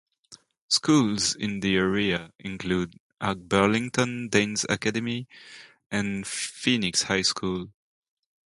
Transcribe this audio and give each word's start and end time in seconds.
Schools 0.67 1.35
in 1.35 1.59
the 1.59 1.75
area 1.75 2.33
include 2.39 2.95
Ark 3.21 3.37
Burlington 3.37 4.29
Danes 4.29 4.65
Academy 4.67 5.27
and 5.91 6.25
Phoenix 6.25 7.03
High 7.03 7.21
School. 7.21 7.67